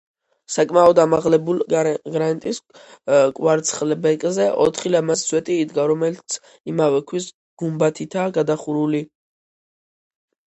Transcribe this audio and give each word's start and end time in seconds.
საკმაოდ 0.51 0.99
ამაღლებულ 1.01 1.57
გრანიტის 1.73 2.59
კვარცხლბეკზე 3.39 4.47
ოთხი 4.65 4.91
ლამაზი 4.93 5.27
სვეტი 5.29 5.57
იდგა, 5.65 5.85
რომელიც 5.91 6.37
იმავე 6.73 7.03
ქვის 7.11 7.27
გუმბათითაა 7.63 8.33
გადახურული. 8.39 9.03